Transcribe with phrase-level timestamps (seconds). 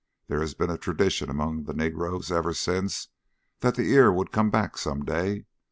[0.29, 3.09] There has been a tradition among the negroes ever since
[3.59, 5.45] that the ear would come back some day.